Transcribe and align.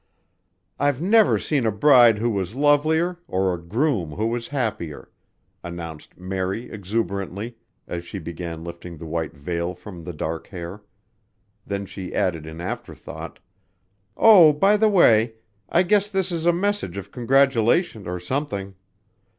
"I've 0.79 0.99
never 0.99 1.37
seen 1.37 1.63
a 1.63 1.71
bride 1.71 2.17
who 2.17 2.31
was 2.31 2.55
lovelier, 2.55 3.19
or 3.27 3.53
a 3.53 3.61
groom 3.61 4.13
who 4.13 4.25
was 4.25 4.47
happier," 4.47 5.11
announced 5.63 6.17
Mary 6.17 6.71
exuberantly 6.71 7.57
as 7.87 8.03
she 8.03 8.17
began 8.17 8.63
lifting 8.63 8.97
the 8.97 9.05
white 9.05 9.35
veil 9.37 9.75
from 9.75 10.03
the 10.03 10.11
dark 10.11 10.47
hair. 10.47 10.81
Then 11.67 11.85
she 11.85 12.15
added 12.15 12.47
in 12.47 12.59
afterthought: 12.59 13.37
"Oh, 14.17 14.51
by 14.51 14.75
the 14.75 14.89
way, 14.89 15.33
I 15.69 15.83
guess 15.83 16.09
this 16.09 16.31
is 16.31 16.47
a 16.47 16.51
message 16.51 16.97
of 16.97 17.11
congratulation 17.11 18.07
or 18.07 18.19
something. 18.19 18.73